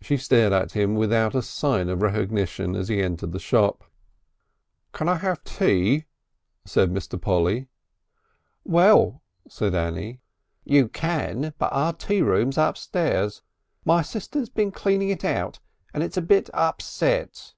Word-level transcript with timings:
She 0.00 0.16
stared 0.16 0.54
at 0.54 0.72
him 0.72 0.94
without 0.94 1.34
a 1.34 1.42
sign 1.42 1.90
of 1.90 2.00
recognition 2.00 2.74
as 2.74 2.88
he 2.88 3.02
entered 3.02 3.32
the 3.32 3.38
shop. 3.38 3.84
"Can 4.94 5.10
I 5.10 5.16
have 5.16 5.44
tea?" 5.44 6.06
said 6.64 6.90
Mr. 6.90 7.20
Polly. 7.20 7.68
"Well," 8.64 9.20
said 9.46 9.74
Annie, 9.74 10.22
"you 10.64 10.88
can. 10.88 11.52
But 11.58 11.70
our 11.70 11.92
Tea 11.92 12.22
Room's 12.22 12.56
upstairs.... 12.56 13.42
My 13.84 14.00
sister's 14.00 14.48
been 14.48 14.72
cleaning 14.72 15.10
it 15.10 15.22
out 15.22 15.58
and 15.92 16.02
it's 16.02 16.16
a 16.16 16.22
bit 16.22 16.48
upset." 16.54 17.52